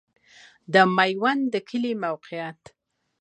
د 0.73 0.75
میوند 0.95 1.53
کلی 1.69 1.93
موقعیت 2.03 2.61